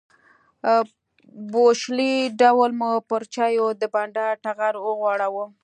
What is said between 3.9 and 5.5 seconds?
بانډار ټغر وغوړاوه.